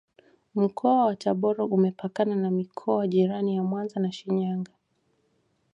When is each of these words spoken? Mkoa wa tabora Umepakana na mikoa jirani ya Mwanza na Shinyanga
Mkoa 0.55 1.05
wa 1.05 1.15
tabora 1.15 1.63
Umepakana 1.63 2.35
na 2.35 2.51
mikoa 2.51 3.07
jirani 3.07 3.55
ya 3.55 3.63
Mwanza 3.63 3.99
na 3.99 4.11
Shinyanga 4.11 4.71